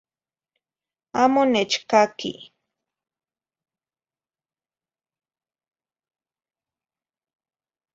[1.21, 2.31] Amo nechccaqui